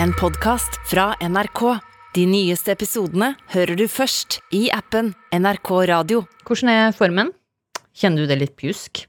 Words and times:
en 0.00 0.12
podkast 0.12 0.78
fra 0.88 1.12
NRK. 1.20 1.60
De 2.14 2.24
nyeste 2.28 2.72
episodene 2.72 3.32
hører 3.52 3.76
du 3.76 3.84
først 3.90 4.38
i 4.54 4.66
appen 4.72 5.12
NRK 5.34 5.70
Radio. 5.90 6.22
Hvordan 6.46 6.70
er 6.72 6.96
formen? 6.96 7.32
Kjenner 7.96 8.24
du 8.24 8.30
det 8.30 8.38
litt 8.40 8.54
pjusk? 8.60 9.02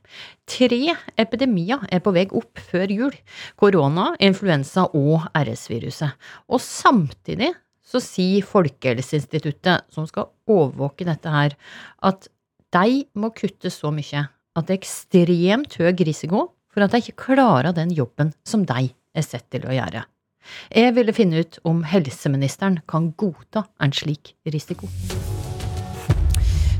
Tre 0.50 0.96
epidemier 1.20 1.84
er 1.88 2.04
på 2.04 2.14
vei 2.16 2.26
opp 2.36 2.60
før 2.72 2.92
jul. 2.92 3.16
Korona, 3.60 4.12
influensa 4.24 4.90
og 4.92 5.28
RS-viruset. 5.38 6.16
Og 6.52 6.62
samtidig 6.64 7.54
så 7.84 8.02
sier 8.04 8.46
Folkehelseinstituttet, 8.48 9.88
som 9.94 10.08
skal 10.10 10.32
overvåke 10.50 11.08
dette 11.08 11.32
her, 11.32 11.56
at 12.04 12.28
de 12.74 13.04
må 13.20 13.32
kutte 13.36 13.72
så 13.72 13.94
mye 13.94 14.26
at 14.54 14.68
det 14.68 14.76
er 14.76 14.82
ekstremt 14.82 15.78
høy 15.80 15.94
risiko 16.06 16.48
for 16.74 16.86
at 16.86 16.94
de 16.94 17.04
ikke 17.04 17.30
klarer 17.30 17.74
den 17.76 17.94
jobben 17.94 18.34
som 18.48 18.66
de 18.68 18.90
er 19.14 19.26
sett 19.26 19.48
til 19.54 19.66
å 19.70 19.76
gjøre. 19.76 20.04
Jeg 20.76 20.96
ville 20.96 21.14
finne 21.14 21.44
ut 21.44 21.60
om 21.64 21.84
helseministeren 21.88 22.82
kan 22.90 23.12
godta 23.18 23.68
en 23.82 23.94
slik 23.94 24.36
risiko. 24.46 24.90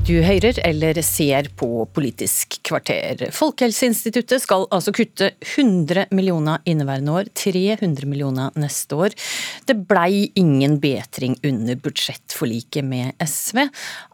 Du 0.04 0.18
hører 0.20 0.58
eller 0.60 0.98
ser 1.00 1.46
på 1.56 1.66
Politisk 1.96 2.58
kvarter. 2.68 3.22
Folkehelseinstituttet 3.32 4.42
skal 4.42 4.66
altså 4.68 4.92
kutte 4.92 5.30
100 5.38 6.10
millioner 6.12 6.60
inneværende 6.68 7.14
år, 7.16 7.30
300 7.32 8.04
millioner 8.10 8.52
neste 8.60 8.98
år. 9.00 9.16
Det 9.64 9.78
blei 9.88 10.26
ingen 10.36 10.76
betring 10.82 11.38
under 11.40 11.80
budsjettforliket 11.80 12.84
med 12.84 13.16
SV. 13.16 13.62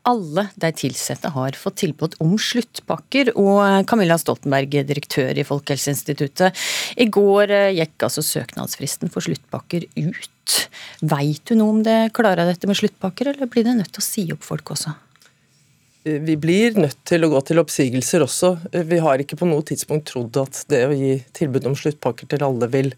Alle 0.07 0.47
de 0.63 0.71
ansatte 0.71 1.35
har 1.35 1.59
fått 1.59 1.81
tilbud 1.83 2.15
om 2.23 2.39
sluttpakker, 2.39 3.35
og 3.35 3.83
Camilla 3.91 4.15
Stoltenberg, 4.23 4.79
direktør 4.87 5.43
i 5.43 5.49
Folkehelseinstituttet. 5.51 6.55
I 7.03 7.11
går 7.11 7.51
gikk 7.81 8.07
altså 8.07 8.23
søknadsfristen 8.31 9.11
for 9.11 9.27
sluttpakker 9.27 9.91
ut. 9.99 10.59
Veit 11.03 11.43
du 11.51 11.59
noe 11.59 11.81
om 11.81 11.83
det 11.83 12.01
klarer 12.15 12.47
dette 12.47 12.71
med 12.71 12.79
sluttpakker, 12.79 13.35
eller 13.35 13.51
blir 13.51 13.67
det 13.67 13.81
nødt 13.83 13.97
til 13.97 14.07
å 14.07 14.11
si 14.13 14.31
opp 14.31 14.47
folk 14.55 14.77
også? 14.79 14.95
Vi 16.03 16.37
blir 16.41 16.79
nødt 16.81 17.03
til 17.05 17.27
å 17.27 17.29
gå 17.29 17.41
til 17.45 17.61
oppsigelser 17.61 18.25
også. 18.25 18.55
Vi 18.89 19.01
har 19.05 19.21
ikke 19.21 19.37
på 19.37 19.49
noe 19.49 19.65
tidspunkt 19.69 20.09
trodd 20.09 20.39
at 20.41 20.63
det 20.73 20.87
å 20.89 20.95
gi 20.97 21.19
tilbud 21.37 21.67
om 21.69 21.77
sluttpakker 21.77 22.31
til 22.31 22.45
alle 22.47 22.71
vil 22.73 22.95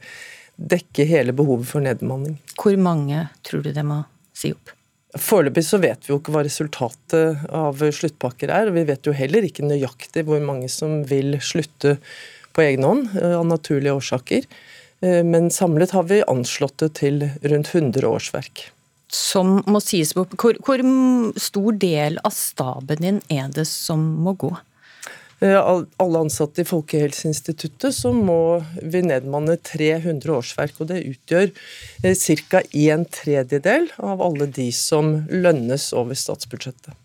dekke 0.54 1.06
hele 1.08 1.34
behovet 1.34 1.66
for 1.66 1.82
nedbemanning. 1.82 2.36
Hvor 2.54 2.76
mange 2.78 3.26
tror 3.42 3.64
du 3.66 3.72
det 3.74 3.82
må 3.86 4.04
si 4.36 4.52
opp? 4.54 4.70
Foreløpig 5.18 5.64
så 5.66 5.80
vet 5.82 6.06
vi 6.06 6.14
jo 6.14 6.20
ikke 6.20 6.32
hva 6.32 6.44
resultatet 6.46 7.42
av 7.52 7.82
sluttpakker 7.82 8.52
er. 8.54 8.70
og 8.70 8.78
Vi 8.78 8.86
vet 8.88 9.08
jo 9.08 9.16
heller 9.16 9.44
ikke 9.44 9.66
nøyaktig 9.66 10.24
hvor 10.28 10.40
mange 10.44 10.70
som 10.72 11.02
vil 11.08 11.36
slutte 11.44 11.98
på 12.54 12.64
egen 12.64 12.86
hånd 12.86 13.10
eh, 13.18 13.34
av 13.36 13.44
naturlige 13.48 13.96
årsaker. 13.98 14.46
Eh, 15.02 15.20
men 15.26 15.50
samlet 15.52 15.92
har 15.96 16.06
vi 16.08 16.22
anslått 16.22 16.78
det 16.84 16.92
til 17.02 17.26
rundt 17.42 17.74
100 17.74 18.08
årsverk 18.08 18.70
som 19.12 19.60
må 19.68 19.80
sies 19.84 20.14
opp. 20.16 20.34
Hvor, 20.40 20.58
hvor, 20.64 20.82
stor 21.40 21.78
del 21.80 22.18
av 22.24 22.34
staben 22.36 23.02
din 23.04 23.22
er 23.32 23.50
det 23.52 23.66
som 23.68 24.02
må 24.24 24.34
gå? 24.40 24.52
Eh, 25.42 25.58
alle 26.02 26.22
ansatte 26.22 26.62
i 26.62 26.68
Folkehelseinstituttet 26.68 27.94
så 27.96 28.12
må 28.14 28.62
vi 28.80 29.02
nedmanne 29.04 29.58
300 29.58 30.32
årsverk. 30.38 30.80
og 30.80 30.92
Det 30.92 31.02
utgjør 31.02 31.50
eh, 32.04 32.16
ca. 32.48 32.62
en 32.62 33.06
tredjedel 33.20 33.90
av 33.98 34.22
alle 34.22 34.46
de 34.46 34.70
som 34.76 35.14
lønnes 35.28 35.90
over 35.98 36.18
statsbudsjettet. 36.18 36.96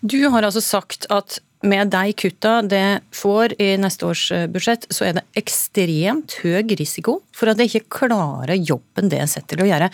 Du 0.00 0.18
har 0.32 0.42
altså 0.42 0.62
sagt 0.64 1.06
at 1.10 1.38
med 1.60 1.90
de 1.92 2.12
kutta 2.16 2.60
det 2.64 3.02
får 3.12 3.54
i 3.60 3.74
neste 3.80 4.06
års 4.08 4.22
eh, 4.32 4.46
budsjett, 4.50 4.86
så 4.88 5.08
er 5.08 5.18
det 5.18 5.26
ekstremt 5.36 6.38
høy 6.40 6.72
risiko 6.78 7.18
for 7.36 7.50
at 7.50 7.60
det 7.60 7.68
ikke 7.68 8.00
klarer 8.00 8.56
jobben 8.56 9.10
det 9.12 9.20
er 9.20 9.28
sett 9.28 9.48
til 9.50 9.64
å 9.64 9.68
gjøre. 9.68 9.90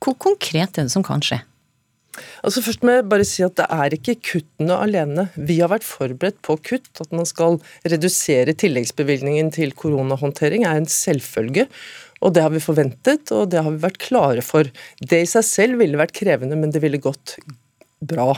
Hvor 0.00 0.16
konkret 0.16 0.78
er 0.78 0.88
det 0.88 0.94
som 0.94 1.04
kan 1.06 1.22
skje? 1.24 1.42
Altså 2.44 2.62
Først 2.64 2.84
må 2.84 2.96
jeg 2.96 3.08
bare 3.08 3.26
si 3.28 3.44
at 3.46 3.56
Det 3.58 3.66
er 3.70 3.96
ikke 3.96 4.16
kuttene 4.32 4.76
alene. 4.84 5.28
Vi 5.36 5.60
har 5.60 5.70
vært 5.72 5.86
forberedt 5.86 6.40
på 6.46 6.56
kutt. 6.66 6.90
At 7.02 7.12
man 7.14 7.28
skal 7.28 7.60
redusere 7.88 8.56
tilleggsbevilgningen 8.56 9.52
til 9.56 9.74
koronahåndtering 9.76 10.66
er 10.68 10.80
en 10.80 10.88
selvfølge. 10.90 11.68
Og 12.20 12.34
Det 12.34 12.44
har 12.44 12.52
vi 12.52 12.60
forventet, 12.60 13.30
og 13.32 13.50
det 13.52 13.62
har 13.62 13.72
vi 13.72 13.84
vært 13.84 14.00
klare 14.02 14.44
for. 14.44 14.68
Det 15.00 15.22
i 15.22 15.28
seg 15.28 15.46
selv 15.46 15.80
ville 15.80 16.00
vært 16.00 16.16
krevende, 16.16 16.58
men 16.58 16.72
det 16.72 16.82
ville 16.84 17.00
gått 17.00 17.38
bra. 18.00 18.34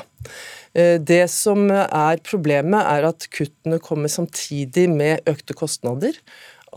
Eh, 0.75 0.98
det 1.03 1.25
som 1.31 1.66
er 1.70 2.22
problemet, 2.26 2.78
er 2.78 3.09
at 3.10 3.26
kuttene 3.34 3.81
kommer 3.82 4.10
samtidig 4.10 4.88
med 4.91 5.26
økte 5.31 5.56
kostnader 5.59 6.19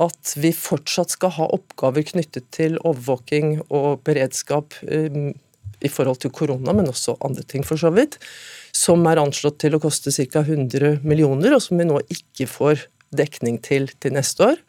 at 0.01 0.33
vi 0.41 0.51
fortsatt 0.55 1.13
skal 1.15 1.33
ha 1.37 1.47
oppgaver 1.55 2.03
knyttet 2.09 2.49
til 2.55 2.77
overvåking 2.81 3.61
og 3.69 4.03
beredskap 4.07 4.75
um, 4.83 5.31
i 5.83 5.91
forhold 5.91 6.19
til 6.23 6.33
korona, 6.35 6.73
men 6.75 6.89
også 6.89 7.17
andre 7.25 7.43
ting, 7.47 7.63
for 7.67 7.79
så 7.79 7.91
vidt, 7.95 8.17
som 8.75 9.05
er 9.07 9.21
anslått 9.21 9.59
til 9.63 9.77
å 9.77 9.81
koste 9.83 10.11
ca. 10.11 10.43
100 10.43 11.01
millioner, 11.07 11.55
og 11.55 11.63
som 11.63 11.79
vi 11.79 11.87
nå 11.87 12.01
ikke 12.11 12.47
får 12.49 12.87
dekning 13.15 13.61
til 13.63 13.87
til 14.01 14.15
neste 14.15 14.51
år. 14.51 14.61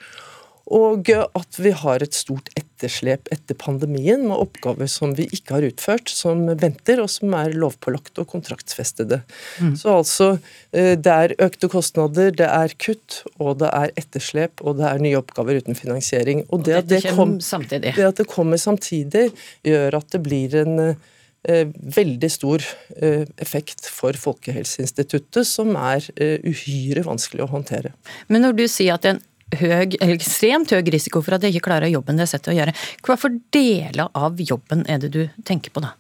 Og 0.67 1.07
at 1.15 1.59
vi 1.63 1.71
har 1.79 2.03
et 2.03 2.15
stort 2.17 2.49
etterslep 2.59 3.29
etter 3.31 3.55
pandemien 3.59 4.25
med 4.27 4.35
oppgaver 4.35 4.89
som 4.91 5.13
vi 5.15 5.29
ikke 5.31 5.55
har 5.55 5.67
utført, 5.69 6.11
som 6.11 6.43
venter, 6.59 6.99
og 7.03 7.11
som 7.13 7.35
er 7.39 7.55
lovpålagte 7.55 8.25
og 8.25 8.33
kontraktsfestede. 8.33 9.21
Mm. 9.63 9.77
Så 9.79 9.95
altså, 10.01 10.29
eh, 10.75 10.97
det 10.99 11.13
er 11.13 11.37
økte 11.47 11.71
kostnader, 11.71 12.33
det 12.35 12.49
er 12.51 12.75
kutt, 12.83 13.21
og 13.39 13.61
det 13.63 13.71
er 13.71 13.95
etterslep, 13.95 14.65
og 14.67 14.81
det 14.81 14.89
er 14.91 15.05
nye 15.07 15.21
oppgaver 15.21 15.63
uten 15.63 15.79
finansiering. 15.79 16.43
Og 16.51 16.67
det, 16.67 16.81
og 16.81 16.89
det, 16.91 16.99
at, 16.99 17.05
det, 17.07 17.15
kom, 17.15 17.37
det 17.39 18.09
at 18.09 18.25
det 18.25 18.27
kommer 18.33 18.59
samtidig, 18.59 19.29
gjør 19.63 20.01
at 20.01 20.11
det 20.17 20.23
blir 20.27 20.59
en 20.65 20.83
eh, 20.83 21.71
veldig 21.71 22.33
stor 22.35 22.67
eh, 22.99 23.23
effekt 23.39 23.87
for 23.87 24.19
Folkehelseinstituttet, 24.19 25.47
som 25.47 25.79
er 25.79 26.11
uhyre 26.43 27.07
vanskelig 27.07 27.47
å 27.47 27.51
håndtere. 27.55 27.95
Men 28.27 28.49
når 28.49 28.59
du 28.59 28.67
sier 28.67 28.99
at 28.99 29.07
en 29.07 29.23
høy, 29.55 29.95
ekstremt 30.03 30.73
høy 30.75 30.83
risiko 30.91 31.23
for 31.23 31.37
at 31.37 31.47
jeg 31.47 31.55
ikke 31.55 31.69
klarer 31.69 31.93
jobben 31.93 32.19
det 32.19 32.27
er 32.27 32.33
sett 32.35 32.51
å 32.51 32.57
gjøre. 32.57 32.75
Hva 33.07 33.19
for 33.21 33.35
deler 33.55 34.11
av 34.17 34.41
jobben 34.43 34.85
er 34.91 35.03
det 35.03 35.13
du 35.15 35.23
tenker 35.47 35.75
på 35.75 35.85
da? 35.85 35.95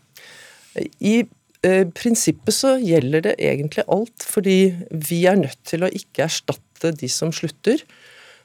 I 0.98 1.20
eh, 1.62 1.84
prinsippet 1.96 2.54
så 2.54 2.74
gjelder 2.82 3.28
det 3.28 3.36
egentlig 3.38 3.86
alt, 3.86 4.26
fordi 4.26 4.74
vi 4.90 5.24
er 5.30 5.38
nødt 5.40 5.62
til 5.68 5.86
å 5.86 5.92
ikke 5.92 6.26
erstatte 6.26 6.92
de 6.98 7.08
som 7.12 7.32
slutter. 7.34 7.82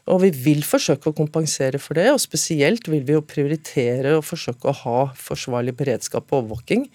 Og 0.10 0.24
vi 0.24 0.32
vil 0.34 0.64
forsøke 0.66 1.12
å 1.12 1.16
kompensere 1.16 1.80
for 1.82 1.98
det, 1.98 2.08
og 2.10 2.22
spesielt 2.24 2.88
vil 2.90 3.04
vi 3.06 3.14
jo 3.14 3.26
prioritere 3.26 4.16
å 4.18 4.24
forsøke 4.26 4.72
å 4.72 4.78
ha 4.84 5.02
forsvarlig 5.18 5.76
beredskap 5.78 6.32
og 6.32 6.40
overvåking. 6.40 6.88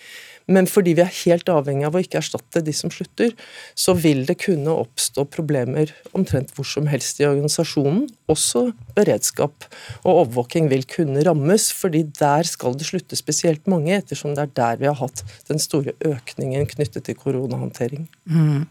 Men 0.46 0.68
fordi 0.70 0.94
vi 0.94 1.02
er 1.02 1.16
helt 1.24 1.48
avhengig 1.50 1.88
av 1.88 1.96
å 1.96 2.02
ikke 2.02 2.20
erstatte 2.20 2.62
de 2.62 2.74
som 2.76 2.90
slutter, 2.92 3.32
så 3.74 3.96
vil 3.98 4.22
det 4.28 4.38
kunne 4.44 4.74
oppstå 4.84 5.26
problemer 5.34 5.90
omtrent 6.16 6.52
hvor 6.54 6.68
som 6.68 6.86
helst 6.90 7.18
i 7.20 7.26
organisasjonen. 7.26 8.04
Også 8.30 8.68
beredskap 8.96 9.66
og 10.04 10.12
overvåking 10.12 10.70
vil 10.70 10.86
kunne 10.90 11.24
rammes, 11.26 11.68
fordi 11.74 12.04
der 12.18 12.46
skal 12.46 12.78
det 12.78 12.86
slutte 12.88 13.18
spesielt 13.18 13.66
mange, 13.70 13.94
ettersom 13.98 14.36
det 14.36 14.46
er 14.46 14.54
der 14.60 14.80
vi 14.82 14.90
har 14.90 14.98
hatt 15.00 15.24
den 15.50 15.62
store 15.62 15.96
økningen 16.06 16.66
knyttet 16.70 17.08
til 17.08 17.18
koronahåndtering. 17.18 18.06
Mm. 18.30 18.66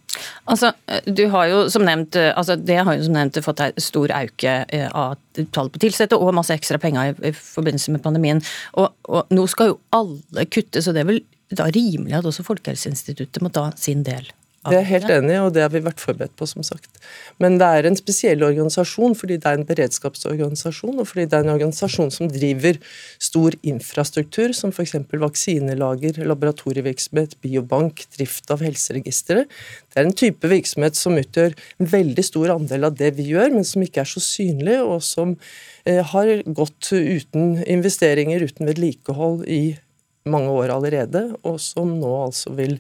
Altså, 0.48 0.72
du 1.08 1.26
har 1.32 1.50
jo 1.52 1.62
som 1.72 1.84
nevnt, 1.84 2.16
altså 2.16 2.56
Det 2.56 2.78
har 2.88 2.96
jo 2.96 3.04
som 3.04 3.16
nevnt 3.18 3.40
fått 3.44 3.62
stor 3.84 4.12
auke 4.16 4.58
eh, 4.72 4.88
av 4.96 5.18
tall 5.52 5.70
på 5.74 5.82
tilsette 5.84 6.16
og 6.16 6.32
masse 6.38 6.56
ekstra 6.56 6.80
penger 6.80 7.12
i, 7.12 7.32
i 7.32 7.36
forbindelse 7.36 7.92
med 7.92 8.04
pandemien. 8.06 8.40
Og, 8.80 8.94
og 9.12 9.34
nå 9.36 9.44
skal 9.52 9.74
jo 9.74 9.80
alle 9.96 10.48
kutte, 10.48 10.84
så 10.84 10.96
det 10.96 11.04
er 11.04 11.10
vel 11.12 11.24
da 11.54 11.70
rimelig 11.70 12.18
at 12.18 12.26
også 12.26 12.46
Folkehelseinstituttet 12.48 13.44
må 13.46 13.52
ta 13.54 13.70
sin 13.80 14.04
del? 14.08 14.32
Det 14.66 14.78
er 14.80 14.88
helt 14.88 15.12
enig 15.14 15.36
og 15.38 15.52
det 15.54 15.62
har 15.62 15.72
vi 15.74 15.82
vært 15.86 16.02
forberedt 16.02 16.34
på, 16.40 16.48
som 16.50 16.64
sagt. 16.66 16.90
Men 17.42 17.60
det 17.62 17.68
er 17.68 17.86
en 17.86 17.98
spesiell 17.98 18.42
organisasjon 18.46 19.14
fordi 19.18 19.38
det 19.42 19.50
er 19.50 19.60
en 19.60 19.68
beredskapsorganisasjon, 19.68 20.98
og 21.02 21.10
fordi 21.10 21.28
det 21.30 21.38
er 21.38 21.46
en 21.46 21.54
organisasjon 21.54 22.10
som 22.14 22.32
driver 22.32 22.80
stor 23.22 23.56
infrastruktur, 23.62 24.56
som 24.58 24.74
f.eks. 24.74 24.96
vaksinelager, 25.22 26.18
laboratorievirksomhet, 26.26 27.38
biobank, 27.46 28.08
drift 28.18 28.50
av 28.54 28.66
helseregistre. 28.66 29.46
Det 29.46 30.02
er 30.02 30.10
en 30.10 30.18
type 30.18 30.50
virksomhet 30.50 30.98
som 30.98 31.18
utgjør 31.20 31.54
en 31.78 31.94
veldig 31.94 32.26
stor 32.26 32.56
andel 32.58 32.90
av 32.90 32.98
det 32.98 33.14
vi 33.20 33.30
gjør, 33.36 33.54
men 33.54 33.68
som 33.68 33.86
ikke 33.86 34.02
er 34.02 34.14
så 34.16 34.24
synlig, 34.24 34.80
og 34.82 35.04
som 35.06 35.38
eh, 35.86 36.02
har 36.02 36.34
gått 36.58 36.90
uten 36.90 37.60
investeringer, 37.62 38.50
uten 38.50 38.74
vedlikehold 38.74 39.46
i 39.46 39.76
mange 40.30 40.54
år 40.54 40.74
allerede, 40.76 41.28
og 41.46 41.60
som 41.62 41.98
nå 42.00 42.12
altså 42.26 42.54
vil 42.58 42.80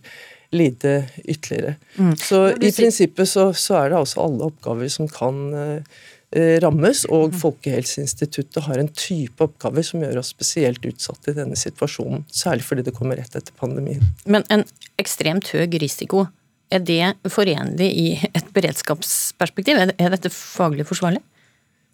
lide 0.55 0.97
ytterligere. 1.25 1.75
Mm. 1.97 2.15
Så 2.17 2.41
i 2.53 2.71
prinsippet 2.71 3.29
så, 3.29 3.49
så, 3.53 3.79
er 3.81 3.91
det 3.91 3.99
altså 3.99 4.23
alle 4.23 4.47
oppgaver 4.49 4.89
som 4.91 5.09
kan 5.11 5.41
eh, 5.57 6.55
rammes, 6.63 7.03
og 7.09 7.33
mm. 7.33 7.37
Folkehelseinstituttet 7.41 8.63
har 8.67 8.81
en 8.81 8.89
type 8.91 9.43
oppgaver 9.43 9.85
som 9.85 10.03
gjør 10.03 10.21
oss 10.21 10.31
spesielt 10.35 10.85
utsatt 10.87 11.31
i 11.31 11.35
denne 11.37 11.59
situasjonen. 11.59 12.25
Særlig 12.31 12.67
fordi 12.67 12.87
det 12.87 12.95
kommer 12.97 13.19
rett 13.19 13.35
etter 13.35 13.55
pandemien. 13.59 14.03
Men 14.25 14.47
en 14.53 14.65
ekstremt 15.01 15.51
høy 15.53 15.65
risiko, 15.81 16.27
er 16.73 16.81
det 16.81 17.29
forenlig 17.29 17.87
i 17.93 18.09
et 18.31 18.47
beredskapsperspektiv? 18.55 19.77
Er 19.85 20.13
dette 20.15 20.31
faglig 20.33 20.87
forsvarlig? 20.89 21.21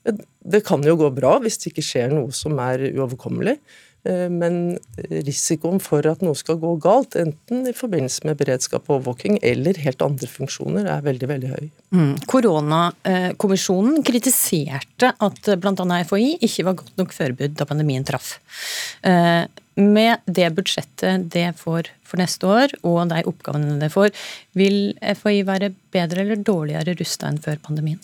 Det 0.02 0.64
kan 0.66 0.82
jo 0.82 0.96
gå 0.98 1.12
bra 1.14 1.36
hvis 1.44 1.60
det 1.62 1.74
ikke 1.74 1.86
skjer 1.86 2.14
noe 2.16 2.32
som 2.34 2.58
er 2.64 2.88
uoverkommelig. 2.90 3.60
Eh, 4.04 4.28
men 4.34 4.80
risikoen 5.10 5.82
for 5.84 6.06
at 6.10 6.24
noe 6.26 6.38
skal 6.38 6.58
gå 6.62 6.74
galt, 6.82 7.16
enten 7.20 7.68
i 7.70 7.76
forbindelse 7.78 8.26
med 8.26 8.40
beredskap 8.40 8.90
og 8.90 8.98
overvåking 8.98 9.38
eller 9.46 9.78
helt 9.84 10.02
andre 10.06 10.30
funksjoner, 10.30 10.90
er 10.90 11.06
veldig 11.06 11.30
veldig 11.30 11.54
høy. 11.54 11.72
Mm. 11.94 12.14
Koronakommisjonen 12.32 14.02
kritiserte 14.08 15.14
at 15.14 15.52
bl.a. 15.62 16.04
FHI 16.10 16.36
ikke 16.42 16.68
var 16.70 16.80
godt 16.82 17.02
nok 17.02 17.16
forberedt 17.16 17.58
da 17.60 17.70
pandemien 17.70 18.08
traff. 18.08 18.40
Eh, 19.06 19.46
med 19.82 20.26
det 20.26 20.50
budsjettet 20.58 21.30
det 21.32 21.52
får 21.62 21.94
for 22.04 22.20
neste 22.20 22.48
år, 22.50 22.74
og 22.84 23.06
de 23.14 23.22
oppgavene 23.30 23.80
det 23.80 23.92
får, 23.94 24.12
vil 24.58 24.96
FHI 25.00 25.46
være 25.48 25.72
bedre 25.94 26.26
eller 26.26 26.42
dårligere 26.42 26.98
rusta 27.00 27.30
enn 27.30 27.40
før 27.42 27.62
pandemien? 27.64 28.02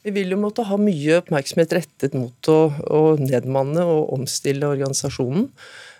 Vi 0.00 0.14
vil 0.16 0.32
jo 0.32 0.38
måtte 0.40 0.64
ha 0.64 0.78
mye 0.80 1.18
oppmerksomhet 1.20 1.74
rettet 1.76 2.14
mot 2.16 2.48
å, 2.48 2.58
å 2.72 3.00
nedmanne 3.20 3.84
og 3.84 4.14
omstille 4.16 4.68
organisasjonen. 4.72 5.50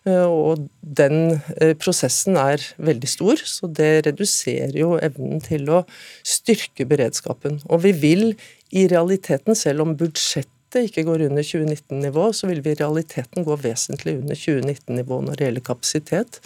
Eh, 0.08 0.24
og 0.24 0.62
den 0.80 1.40
eh, 1.60 1.74
prosessen 1.76 2.38
er 2.40 2.64
veldig 2.80 3.10
stor, 3.12 3.42
så 3.44 3.68
det 3.68 4.06
reduserer 4.06 4.78
jo 4.80 4.94
evnen 5.04 5.42
til 5.44 5.68
å 5.68 5.82
styrke 6.24 6.86
beredskapen. 6.88 7.60
Og 7.68 7.84
vi 7.84 7.92
vil 7.92 8.24
i 8.72 8.86
realiteten, 8.88 9.58
selv 9.58 9.84
om 9.84 9.92
budsjettet 10.00 10.86
ikke 10.86 11.04
går 11.04 11.26
under 11.26 11.44
2019-nivå, 11.44 12.30
så 12.32 12.48
vil 12.48 12.62
vi 12.64 12.72
i 12.72 12.78
realiteten 12.80 13.44
gå 13.44 13.58
vesentlig 13.60 14.16
under 14.22 14.38
2019-nivå 14.38 15.20
når 15.26 15.36
det 15.36 15.48
gjelder 15.48 15.66
kapasitet. 15.66 16.40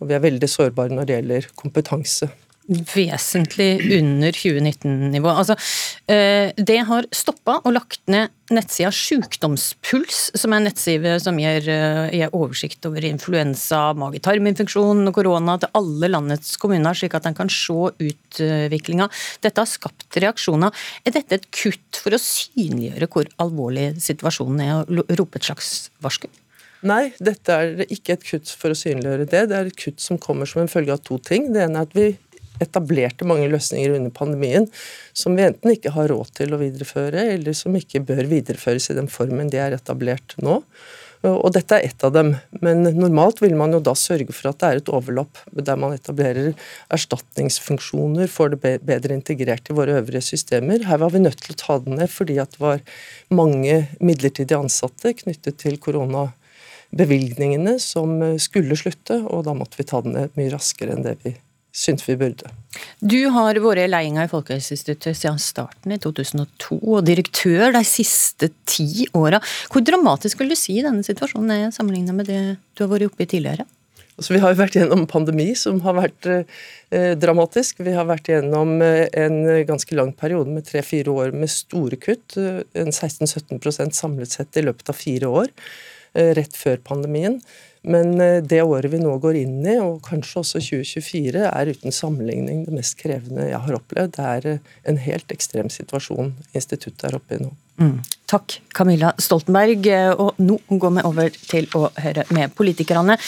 Og 0.00 0.10
vi 0.10 0.16
er 0.16 0.26
veldig 0.26 0.50
sårbare 0.50 0.96
når 0.96 1.06
det 1.06 1.20
gjelder 1.20 1.48
kompetanse 1.60 2.32
vesentlig 2.68 3.78
under 3.98 4.34
2019-nivå. 4.34 5.30
Altså, 5.30 5.56
eh, 6.10 6.52
det 6.56 6.78
har 6.88 7.06
stoppa 7.14 7.60
og 7.62 7.74
lagt 7.76 8.00
ned 8.10 8.32
nettsida 8.50 8.92
Sjukdomspuls, 8.94 10.30
som 10.38 10.52
er 10.52 10.60
en 10.60 10.68
nettside 10.68 11.16
som 11.22 11.38
gir, 11.38 11.68
eh, 11.68 12.10
gir 12.14 12.34
oversikt 12.34 12.86
over 12.86 13.04
influensa, 13.06 13.94
mage-tarminfeksjon 13.98 15.06
og 15.06 15.14
korona 15.14 15.58
til 15.58 15.70
alle 15.74 16.10
landets 16.10 16.56
kommuner, 16.56 16.94
slik 16.94 17.14
at 17.14 17.26
en 17.26 17.34
kan 17.34 17.48
se 17.48 17.72
utviklinga. 17.72 19.08
Dette 19.42 19.58
har 19.58 19.66
skapt 19.66 20.10
reaksjoner. 20.14 20.72
Er 21.04 21.10
dette 21.10 21.32
et 21.32 21.50
kutt 21.50 22.02
for 22.02 22.10
å 22.10 22.22
synliggjøre 22.22 23.08
hvor 23.08 23.26
alvorlig 23.38 23.94
situasjonen 24.00 24.60
er, 24.60 24.74
og 24.86 25.16
rope 25.18 25.36
et 25.36 25.44
slags 25.44 25.90
varsku? 26.00 26.28
Nei, 26.86 27.14
dette 27.18 27.50
er 27.50 27.86
ikke 27.88 28.14
et 28.14 28.24
kutt 28.26 28.50
for 28.52 28.70
å 28.70 28.76
synliggjøre 28.78 29.26
det. 29.26 29.48
Det 29.50 29.56
er 29.56 29.70
et 29.70 29.80
kutt 29.80 30.02
som 30.02 30.18
kommer 30.18 30.48
som 30.48 30.62
en 30.62 30.70
følge 30.70 30.92
av 30.92 31.02
to 31.06 31.18
ting. 31.18 31.52
Det 31.54 31.64
ene 31.64 31.80
er 31.80 31.88
at 31.88 31.96
vi 31.96 32.10
etablerte 32.62 33.28
mange 33.28 33.48
løsninger 33.52 33.96
under 33.98 34.14
pandemien 34.14 34.68
som 35.16 35.36
vi 35.36 35.46
enten 35.46 35.74
ikke 35.74 35.94
har 35.96 36.10
råd 36.12 36.34
til 36.36 36.54
å 36.54 36.60
videreføre, 36.60 37.28
eller 37.36 37.56
som 37.56 37.76
ikke 37.76 38.04
bør 38.06 38.28
videreføres 38.30 38.90
i 38.90 38.98
den 38.98 39.10
formen 39.12 39.50
de 39.52 39.60
er 39.62 39.76
etablert 39.76 40.36
nå. 40.42 40.60
Og 41.26 41.48
dette 41.54 41.78
er 41.78 41.86
ett 41.88 42.04
av 42.04 42.12
dem. 42.14 42.34
Men 42.62 42.84
normalt 42.96 43.40
vil 43.42 43.56
man 43.58 43.72
jo 43.74 43.80
da 43.82 43.94
sørge 43.98 44.34
for 44.36 44.50
at 44.50 44.60
det 44.60 44.68
er 44.68 44.80
et 44.80 44.90
overlapp 44.92 45.40
der 45.50 45.78
man 45.80 45.94
etablerer 45.96 46.52
erstatningsfunksjoner, 46.92 48.28
får 48.30 48.54
det 48.54 48.74
bedre 48.86 49.16
integrert 49.16 49.70
i 49.70 49.76
våre 49.76 49.98
øvrige 50.02 50.24
systemer. 50.28 50.84
Her 50.86 51.00
var 51.02 51.14
vi 51.14 51.24
nødt 51.24 51.40
til 51.42 51.56
å 51.56 51.60
ta 51.62 51.78
det 51.82 51.96
ned 51.96 52.12
fordi 52.12 52.38
det 52.38 52.60
var 52.62 52.84
mange 53.32 53.86
midlertidig 53.98 54.58
ansatte 54.58 55.16
knyttet 55.22 55.58
til 55.64 55.80
koronabevilgningene 55.82 57.78
som 57.82 58.20
skulle 58.42 58.78
slutte, 58.78 59.22
og 59.24 59.46
da 59.48 59.56
måtte 59.56 59.80
vi 59.80 59.88
ta 59.88 60.04
det 60.04 60.14
ned 60.14 60.38
mye 60.38 60.54
raskere 60.54 60.94
enn 60.94 61.06
det 61.06 61.18
vi 61.24 61.34
syns 61.76 62.06
vi 62.08 62.16
burde. 62.18 62.50
Du 63.00 63.18
har 63.32 63.58
vært 63.60 63.82
i 63.84 63.88
ledelsen 63.88 64.24
i 64.24 64.30
Folkehelseinstituttet 64.30 65.18
siden 65.18 65.40
starten 65.42 65.94
i 65.94 66.00
2002, 66.00 66.80
og 66.80 67.06
direktør 67.06 67.74
de 67.76 67.82
siste 67.86 68.50
ti 68.68 69.06
åra. 69.16 69.40
Hvor 69.72 69.84
dramatisk 69.84 70.40
vil 70.40 70.52
du 70.52 70.58
si 70.58 70.78
denne 70.84 71.04
situasjonen 71.06 71.54
er 71.54 71.74
sammenlignet 71.74 72.16
med 72.16 72.30
det 72.30 72.42
du 72.76 72.84
har 72.84 72.92
vært 72.92 73.10
oppe 73.10 73.26
i 73.26 73.30
tidligere? 73.30 73.68
Altså, 74.16 74.32
vi 74.32 74.40
har 74.40 74.54
jo 74.54 74.60
vært 74.62 74.76
gjennom 74.78 75.02
pandemi, 75.10 75.50
som 75.60 75.82
har 75.84 75.98
vært 75.98 76.28
eh, 76.32 77.10
dramatisk. 77.20 77.82
Vi 77.84 77.92
har 77.92 78.08
vært 78.08 78.30
gjennom 78.32 78.78
eh, 78.80 79.04
en 79.20 79.42
ganske 79.68 79.98
lang 79.98 80.14
periode 80.16 80.54
med 80.54 80.64
tre-fire 80.64 81.12
år 81.12 81.36
med 81.36 81.52
store 81.52 81.98
kutt. 82.00 82.38
Eh, 82.40 82.62
en 82.80 82.88
16-17% 82.88 83.92
samlet 83.92 84.32
sett 84.32 84.56
i 84.56 84.64
løpet 84.64 84.88
av 84.88 84.96
fire 84.96 85.28
år, 85.42 85.52
eh, 86.16 86.32
rett 86.38 86.56
før 86.56 86.80
pandemien. 86.88 87.42
Men 87.86 88.20
eh, 88.20 88.40
det 88.42 88.62
året 88.66 88.90
vi 88.92 89.00
nå 89.00 89.14
går 89.22 89.38
inn 89.42 89.60
i, 89.62 89.76
og 89.82 90.00
kanskje 90.06 90.42
også 90.42 90.62
2024, 90.64 91.44
er 91.46 91.70
uten 91.70 91.94
sammenligning 91.94 92.64
det 92.66 92.74
mest 92.74 92.98
krevende 93.00 93.46
jeg 93.48 93.62
har 93.62 93.78
opplevd. 93.78 94.16
Det 94.16 94.26
er 94.32 94.50
eh, 94.56 94.74
en 94.90 95.00
helt 95.04 95.32
ekstrem 95.34 95.70
situasjon 95.72 96.34
instituttet 96.52 97.06
er 97.08 97.18
oppe 97.20 97.38
i 97.38 97.42
nå. 97.44 97.52
Mm. 97.78 97.96
Takk, 98.30 98.58
Camilla 98.74 99.12
Stoltenberg. 99.22 99.86
Og 100.18 100.38
nå 100.42 100.58
går 100.70 100.94
vi 100.98 101.06
over 101.06 101.34
til 101.36 101.68
å 101.76 101.86
høre 102.02 102.26
med 102.34 102.54
politikerne. 102.58 103.18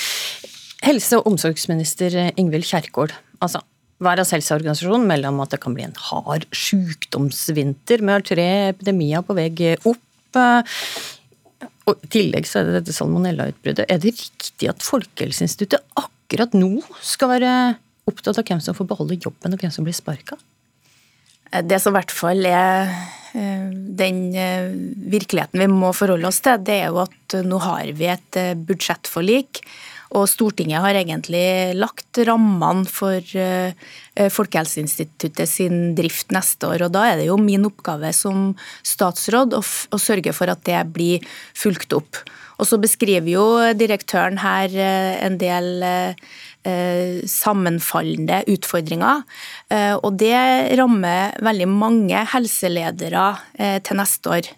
Helse- 0.87 1.19
og 1.21 1.29
omsorgsminister 1.31 2.17
Ingvild 2.39 2.67
Kjerkol. 2.67 3.13
Altså, 3.45 3.63
Verdens 3.99 4.31
helseorganisasjon 4.31 5.07
melder 5.11 5.33
om 5.33 5.41
at 5.43 5.51
det 5.51 5.59
kan 5.63 5.75
bli 5.75 5.83
en 5.83 5.97
hard 6.09 6.47
sykdomsvinter. 6.55 8.03
med 8.03 8.27
tre 8.31 8.49
epidemier 8.71 9.23
på 9.27 9.35
vei 9.35 9.51
opp. 9.83 10.05
Og 11.89 12.05
I 12.05 12.11
tillegg 12.13 12.49
så 12.49 12.61
er 12.61 12.69
det 12.69 12.81
dette 12.83 12.95
salmonellautbruddet. 12.97 13.87
Er 13.89 14.01
det 14.03 14.13
riktig 14.13 14.69
at 14.71 14.85
Folkehelseinstituttet 14.85 15.85
akkurat 15.97 16.55
nå 16.57 16.83
skal 17.01 17.33
være 17.33 17.53
opptatt 18.09 18.41
av 18.41 18.49
hvem 18.49 18.61
som 18.65 18.77
får 18.77 18.89
beholde 18.91 19.19
jobben, 19.21 19.55
og 19.55 19.63
hvem 19.63 19.73
som 19.73 19.87
blir 19.87 19.97
sparka? 19.97 20.37
Det 21.49 21.79
som 21.81 21.95
i 21.95 21.97
hvert 21.97 22.13
fall 22.13 22.45
er 22.45 22.91
eh, 23.33 23.69
den 23.73 24.19
eh, 24.37 24.69
virkeligheten 25.13 25.63
vi 25.63 25.69
må 25.73 25.95
forholde 25.97 26.29
oss 26.29 26.43
til, 26.45 26.61
det 26.61 26.77
er 26.83 26.91
jo 26.93 27.01
at 27.07 27.39
nå 27.45 27.61
har 27.65 27.93
vi 27.97 28.11
et 28.13 28.41
eh, 28.41 28.53
budsjettforlik 28.53 29.63
og 30.17 30.25
Stortinget 30.31 30.81
har 30.81 30.97
egentlig 30.97 31.77
lagt 31.77 32.21
rammene 32.25 32.89
for 32.89 33.21
eh, 33.37 33.77
Folkehelseinstituttet 34.33 35.49
sin 35.51 35.93
drift 35.99 36.33
neste 36.33 36.71
år. 36.71 36.87
og 36.87 36.95
Da 36.97 37.05
er 37.11 37.21
det 37.21 37.29
jo 37.29 37.37
min 37.41 37.67
oppgave 37.69 38.13
som 38.17 38.55
statsråd 38.87 39.57
å, 39.59 39.63
sørge 40.01 40.33
for 40.33 40.49
at 40.49 40.65
det 40.69 40.81
blir 40.95 41.25
fulgt 41.57 41.93
opp. 41.97 42.23
Og 42.59 42.67
så 42.67 42.81
beskriver 42.81 43.29
jo 43.31 43.47
direktøren 43.77 44.41
her 44.41 44.73
eh, 44.73 45.19
en 45.27 45.37
del 45.41 45.85
eh, 45.85 46.29
sammenfallende 47.29 48.43
utfordringer. 48.51 49.23
Og 50.03 50.09
det 50.21 50.35
rammer 50.77 51.39
veldig 51.47 51.69
mange 51.71 52.25
helseledere 52.35 53.23
til 53.87 53.97
neste 53.97 54.33
år. 54.35 54.51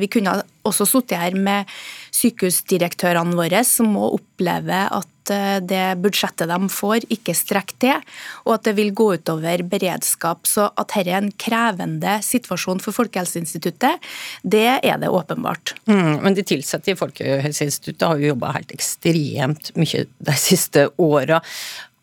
Vi 0.00 0.08
kunne 0.10 0.40
også 0.66 0.88
sittet 0.88 1.20
her 1.20 1.36
med 1.38 1.70
sykehusdirektørene 2.12 3.36
våre 3.36 3.62
som 3.66 3.90
må 3.94 4.10
oppleve 4.16 4.84
at 4.92 5.32
eh, 5.32 5.58
det 5.64 5.84
budsjettet 6.02 6.50
de 6.50 6.70
får, 6.72 7.06
ikke 7.14 7.34
strekker 7.36 7.78
til, 7.82 8.06
og 8.44 8.54
at 8.56 8.66
det 8.68 8.76
vil 8.78 8.92
gå 8.96 9.08
utover 9.16 9.64
beredskap. 9.68 10.46
Så 10.48 10.68
at 10.70 10.92
dette 10.94 11.14
er 11.14 11.20
en 11.22 11.32
krevende 11.40 12.18
situasjon 12.24 12.82
for 12.84 12.96
Folkehelseinstituttet, 13.00 14.10
det 14.42 14.66
er 14.78 15.00
det 15.02 15.12
åpenbart. 15.12 15.76
Mm, 15.90 16.22
men 16.24 16.38
de 16.38 16.46
ansatte 16.58 16.92
i 16.92 16.98
Folkehelseinstituttet 16.98 18.08
har 18.08 18.20
jo 18.20 18.34
jobba 18.34 18.56
helt 18.58 18.74
ekstremt 18.76 19.72
mye 19.78 20.06
de 20.06 20.40
siste 20.40 20.88
åra. 21.00 21.40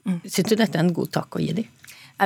Mm. 0.08 0.22
Syns 0.25 0.50
du 0.50 0.56
dette 0.58 0.74
er 0.74 0.88
en 0.88 0.96
god 0.96 1.13
takk 1.20 1.38
å 1.38 1.44
gi 1.44 1.54
dem? 1.62 1.75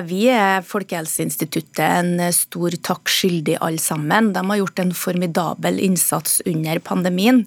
Vi 0.01 0.23
er 0.33 0.63
Folkehelseinstituttet 0.65 1.83
en 1.85 2.17
stor 2.33 2.73
takk 2.81 3.11
skyldig 3.13 3.59
alle 3.61 3.81
sammen. 3.81 4.31
De 4.33 4.41
har 4.41 4.57
gjort 4.57 4.81
en 4.81 4.93
formidabel 4.97 5.77
innsats 5.85 6.41
under 6.49 6.81
pandemien. 6.81 7.43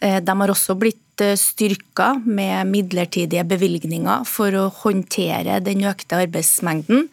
Eh, 0.00 0.20
de 0.22 0.36
har 0.40 0.54
også 0.54 0.78
blitt 0.78 1.02
Eh, 1.20 1.36
styrka 1.36 2.22
med 2.24 2.66
midlertidige 2.66 3.42
bevilgninger 3.44 4.22
for 4.28 4.54
å 4.54 4.68
håndtere 4.84 5.56
den 5.66 5.82
økte 5.88 6.20
arbeidsmengden, 6.22 7.08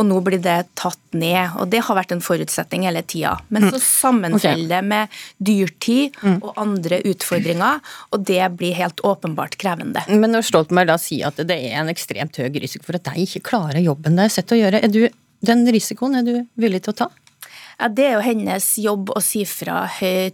og 0.00 0.06
nå 0.08 0.20
blir 0.24 0.40
det 0.40 0.56
tatt 0.80 1.00
ned. 1.12 1.58
og 1.60 1.68
Det 1.68 1.82
har 1.84 1.98
vært 1.98 2.14
en 2.14 2.24
forutsetning 2.24 2.86
hele 2.88 3.02
tida. 3.02 3.36
Men 3.52 3.68
så 3.68 3.76
mm. 3.76 3.84
sammenfaller 3.84 4.72
det 4.72 4.80
med 4.88 5.20
dyrtid 5.36 6.16
mm. 6.22 6.38
og 6.40 6.56
andre 6.62 7.02
utfordringer, 7.10 7.84
og 8.14 8.24
det 8.24 8.40
blir 8.56 8.78
helt 8.80 9.04
åpenbart 9.04 9.58
krevende. 9.60 10.06
Men 10.08 10.32
når 10.32 10.48
Stoltenberg 10.48 10.94
da 10.94 10.96
sier 11.00 11.28
at 11.28 11.44
det 11.44 11.60
er 11.60 11.82
en 11.82 11.92
ekstremt 11.92 12.40
høy 12.40 12.48
risiko 12.56 12.88
for 12.88 12.96
at 12.96 13.12
de 13.12 13.26
ikke 13.26 13.44
klarer 13.52 13.84
jobben 13.84 14.16
det 14.16 14.30
er 14.30 14.36
sett 14.40 14.56
å 14.56 14.60
gjøre, 14.60 14.80
er 14.80 14.88
du, 14.88 15.02
den 15.44 15.68
risikoen 15.68 16.16
er 16.16 16.24
du 16.24 16.34
villig 16.60 16.86
til 16.86 16.96
å 16.96 17.00
ta? 17.04 17.12
Ja, 17.80 17.88
Det 17.88 18.04
er 18.06 18.16
jo 18.18 18.24
hennes 18.24 18.66
jobb 18.78 19.10
å 19.16 19.20
si 19.24 19.46
fra 19.48 19.86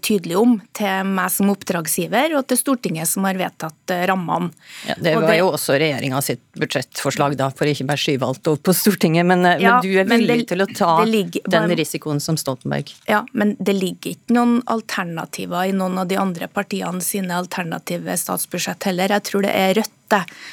tydelig 0.03 0.37
om 0.39 0.57
til 0.75 1.07
meg 1.07 1.31
som 1.31 1.51
oppdragsgiver, 1.53 2.35
og 2.39 2.49
til 2.51 2.59
Stortinget 2.59 3.07
som 3.07 3.27
har 3.29 3.39
vedtatt 3.39 3.95
eh, 3.95 4.03
rammene. 4.11 4.51
Ja, 4.89 4.97
det 4.99 5.15
var 5.15 5.29
det, 5.31 5.39
jo 5.39 5.53
også 5.53 5.77
regjeringa 5.79 6.23
sitt 6.27 6.43
budsjettforslag, 6.59 7.37
da, 7.39 7.53
for 7.55 7.71
ikke 7.71 7.87
bare 7.87 8.03
skyve 8.03 8.27
alt 8.27 8.51
over 8.51 8.63
på 8.67 8.75
Stortinget. 8.75 9.29
Men, 9.31 9.47
eh, 9.47 9.63
ja, 9.63 9.77
men 9.77 9.87
du 9.87 10.01
er 10.03 10.11
villig 10.11 10.41
det, 10.43 10.49
til 10.51 10.65
å 10.65 10.69
ta 10.73 10.93
ligger, 11.07 11.47
den 11.55 11.77
risikoen 11.79 12.23
som 12.23 12.39
Stoltenberg? 12.41 12.91
Ja, 13.07 13.23
men 13.33 13.55
det 13.61 13.77
ligger 13.79 14.17
ikke 14.17 14.35
noen 14.35 14.59
alternativer 14.73 15.71
i 15.71 15.77
noen 15.77 16.03
av 16.03 16.11
de 16.11 16.19
andre 16.19 16.51
partiene 16.51 17.05
sine 17.05 17.39
alternative 17.39 18.19
statsbudsjett 18.19 18.91
heller. 18.91 19.15
Jeg 19.21 19.29
tror 19.31 19.47
det 19.47 19.55
er 19.55 19.77
Rødt 19.77 19.95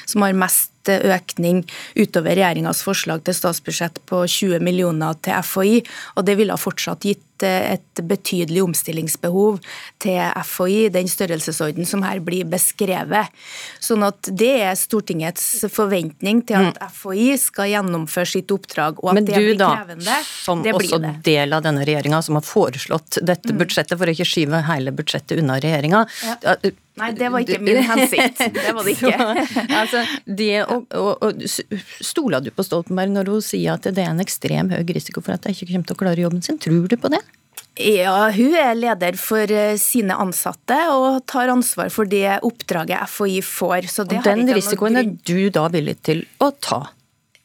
som 0.06 0.26
har 0.26 0.38
mest 0.38 0.72
økning 0.90 1.64
utover 1.96 2.36
regjeringas 2.36 2.84
forslag 2.84 3.24
til 3.24 3.36
statsbudsjett 3.38 4.02
på 4.10 4.24
20 4.28 4.60
millioner 4.64 5.16
til 5.24 5.40
FHI, 5.46 5.78
og 6.18 6.26
det 6.28 6.38
ville 6.40 6.56
ha 6.56 6.60
fortsatt 6.60 7.06
gitt 7.08 7.24
et 7.44 8.00
betydelig 8.08 8.62
omstillingsbehov 8.64 9.58
til 10.04 10.20
FHI, 10.48 10.88
den 10.94 11.10
størrelsesorden 11.12 11.88
som 11.88 12.06
her 12.06 12.22
blir 12.24 12.48
beskrevet. 12.48 13.34
Sånn 13.84 14.06
at 14.08 14.30
det 14.32 14.52
er 14.64 14.78
Stortingets 14.80 15.66
forventning 15.74 16.44
til 16.48 16.70
at 16.70 16.80
mm. 16.80 16.94
FHI 16.96 17.28
skal 17.42 17.72
gjennomføre 17.74 18.32
sitt 18.36 18.54
oppdrag, 18.54 19.02
og 19.04 19.12
at 19.12 19.20
Men 19.20 19.28
det 19.28 19.42
blir 19.42 19.60
da, 19.60 19.74
krevende. 19.82 20.20
som 20.30 20.64
også 20.64 21.02
det. 21.04 21.14
del 21.28 21.58
av 21.58 21.66
denne 21.66 21.84
regjeringa 21.84 22.22
som 22.24 22.40
har 22.40 22.48
foreslått 22.48 23.20
dette 23.20 23.52
mm. 23.52 23.60
budsjettet, 23.60 23.98
for 23.98 24.08
å 24.08 24.16
ikke 24.16 24.30
skyve 24.30 24.64
hele 24.70 24.96
budsjettet 24.96 25.44
unna 25.44 25.60
regjeringa. 25.64 26.06
Ja. 26.24 26.58
Nei, 27.02 27.10
det 27.18 27.30
var 27.34 27.42
ikke 27.42 27.58
min 27.64 27.80
hensikt. 27.88 28.42
Det 28.54 28.74
var 28.76 28.86
det 28.86 28.94
ikke. 28.96 29.14
Så, 29.18 29.64
altså, 29.80 30.02
det, 30.26 30.52
og, 30.70 30.84
og, 30.94 31.24
og, 31.26 31.46
stoler 32.06 32.44
du 32.44 32.52
på 32.54 32.66
Stoltenberg 32.66 33.16
når 33.16 33.32
hun 33.34 33.46
sier 33.46 33.80
at 33.80 33.88
det 33.88 34.04
er 34.04 34.12
en 34.12 34.22
ekstrem 34.22 34.70
høy 34.74 34.84
risiko 34.94 35.24
for 35.24 35.34
at 35.34 35.48
de 35.48 35.56
ikke 35.56 35.72
kommer 35.72 35.90
til 35.90 35.98
å 35.98 36.04
klare 36.04 36.26
jobben 36.26 36.46
sin? 36.46 36.60
Tror 36.62 36.86
du 36.92 36.98
på 37.00 37.12
det? 37.14 37.24
Ja, 37.82 38.30
hun 38.30 38.54
er 38.54 38.76
leder 38.78 39.16
for 39.18 39.50
eh, 39.50 39.74
sine 39.82 40.14
ansatte 40.22 40.78
og 40.94 41.24
tar 41.30 41.50
ansvar 41.50 41.90
for 41.94 42.06
det 42.06 42.38
oppdraget 42.46 43.10
FHI 43.10 43.40
får. 43.42 43.90
Så 43.90 44.06
det 44.06 44.22
og 44.22 44.28
den 44.30 44.54
risikoen 44.54 45.00
er 45.02 45.10
du 45.10 45.50
da 45.54 45.66
villig 45.74 45.98
til 46.06 46.22
å 46.38 46.52
ta? 46.54 46.84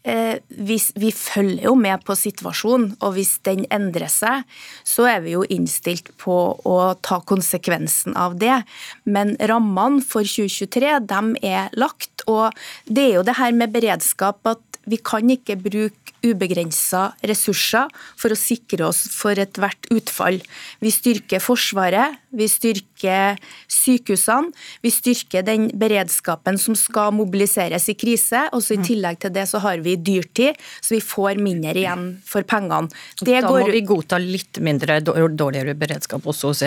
Eh, 0.08 0.38
vi, 0.48 0.78
vi, 0.94 1.10
følger 1.12 1.66
jo 1.66 1.74
med 1.76 2.00
på 2.06 2.14
situasjonen, 2.16 2.94
og 3.04 3.12
hvis 3.18 3.34
den 3.44 3.66
endrer 3.74 4.08
seg, 4.08 4.46
så 4.86 5.04
er 5.10 5.20
vi 5.24 5.34
jo 5.34 5.42
innstilt 5.52 6.08
på 6.22 6.38
å 6.64 6.76
ta 7.04 7.20
konsekvensen 7.28 8.16
av 8.16 8.38
det. 8.40 8.62
Men 9.04 9.34
rammene 9.50 10.00
for 10.00 10.24
2023 10.24 10.94
de 11.10 11.50
er 11.50 11.68
lagt, 11.76 12.24
og 12.24 12.56
det 12.88 13.04
er 13.04 13.14
jo 13.18 13.26
det 13.28 13.36
her 13.36 13.52
med 13.56 13.74
beredskap 13.74 14.48
at 14.48 14.80
vi 14.88 14.96
kan 15.04 15.28
ikke 15.28 15.58
bruke 15.60 16.17
ubegrensa 16.30 17.08
ressurser 17.26 17.90
for 18.18 18.34
å 18.34 18.38
sikre 18.38 18.88
oss 18.88 19.04
for 19.12 19.38
ethvert 19.38 19.88
utfall. 19.94 20.40
Vi 20.82 20.92
styrker 20.94 21.42
Forsvaret, 21.42 22.18
vi 22.34 22.48
styrker 22.50 23.38
sykehusene, 23.72 24.52
vi 24.84 24.92
styrker 24.92 25.44
den 25.46 25.68
beredskapen 25.78 26.58
som 26.60 26.76
skal 26.78 27.14
mobiliseres 27.16 27.88
i 27.88 27.96
krise. 27.98 28.48
og 28.52 28.62
så 28.64 28.76
I 28.76 28.84
tillegg 28.84 29.20
til 29.22 29.32
det 29.34 29.46
så 29.48 29.60
har 29.64 29.80
vi 29.84 29.96
dyrtid, 29.96 30.58
så 30.80 30.96
vi 30.96 31.00
får 31.04 31.40
mindre 31.42 31.76
igjen 31.78 32.06
for 32.26 32.44
pengene. 32.48 32.90
Det 33.20 33.40
da 33.42 33.50
må 33.52 33.64
vi 33.70 33.82
godta 33.86 34.18
litt 34.20 34.60
mindre 34.64 35.00
dårligere 35.02 35.74
beredskap 35.78 36.26
også 36.28 36.52
hos 36.52 36.62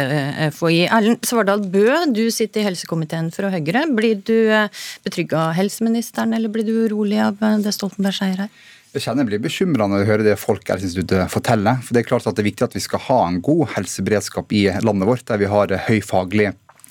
FHI. 0.57 0.85
Erlend 0.87 1.27
Svardal 1.27 1.63
Bø, 1.71 1.87
du 2.11 2.25
sitter 2.33 2.63
i 2.63 2.69
helsekomiteen 2.69 3.31
fra 3.33 3.51
Høyre. 3.53 3.85
Blir 3.95 4.21
du 4.25 4.35
eh, 4.51 4.83
betrygga 5.05 5.47
av 5.49 5.57
helseministeren, 5.59 6.35
eller 6.37 6.51
blir 6.51 6.67
du 6.67 6.73
urolig 6.87 7.19
av 7.21 7.41
eh, 7.41 7.59
det 7.63 7.73
Stoltenberg 7.75 8.17
sier 8.17 8.45
her? 8.45 8.53
Jeg 8.91 9.05
kjenner 9.05 9.23
jeg 9.23 9.29
blir 9.29 9.43
bekymra 9.45 9.85
når 9.87 10.01
jeg 10.01 10.07
hører 10.09 10.25
det 10.25 10.39
Folkehelseinstituttet 10.41 11.31
forteller. 11.31 11.77
For 11.79 11.95
Det 11.95 12.01
er 12.01 12.09
klart 12.09 12.25
at 12.27 12.35
det 12.35 12.43
er 12.43 12.49
viktig 12.49 12.65
at 12.65 12.73
vi 12.75 12.83
skal 12.83 12.99
ha 13.05 13.19
en 13.23 13.37
god 13.39 13.69
helseberedskap 13.77 14.51
i 14.51 14.65
landet 14.83 15.07
vårt, 15.07 15.23
der 15.29 15.39
vi 15.39 15.47
har 15.47 15.71
høy 15.87 16.01
faglig 16.03 16.49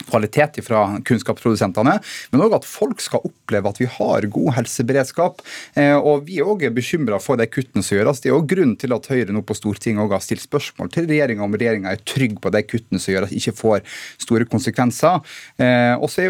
kvalitet 0.09 0.57
fra 0.65 0.87
kunnskapsprodusentene, 1.05 1.99
men 2.33 2.45
òg 2.45 2.57
at 2.57 2.65
folk 2.65 3.03
skal 3.05 3.21
oppleve 3.29 3.69
at 3.69 3.83
vi 3.83 3.89
har 3.99 4.27
god 4.33 4.55
helseberedskap. 4.57 5.45
Eh, 5.77 5.93
og 5.93 6.25
Vi 6.25 6.39
er 6.41 6.49
òg 6.49 6.65
bekymra 6.73 7.21
for 7.21 7.37
de 7.37 7.45
kuttene 7.51 7.85
som 7.85 7.99
gjøres. 7.99 8.25
Det 8.25 8.31
er 8.31 8.39
òg 8.39 8.49
grunnen 8.49 8.79
til 8.81 8.97
at 8.97 9.07
Høyre 9.13 9.37
nå 9.37 9.45
på 9.45 9.59
Stortinget 9.59 10.09
har 10.09 10.25
stilt 10.25 10.45
spørsmål 10.47 10.89
til 10.95 11.05
regjeringa 11.11 11.45
om 11.45 11.53
regjeringa 11.53 11.93
er 11.93 12.01
trygg 12.01 12.41
på 12.41 12.53
de 12.55 12.65
kuttene 12.65 13.01
som 13.01 13.13
gjøres, 13.13 13.37
ikke 13.37 13.57
får 13.61 13.85
store 14.25 14.49
konsekvenser. 14.49 15.21
Eh, 15.61 15.95
og 16.01 16.09
så 16.09 16.25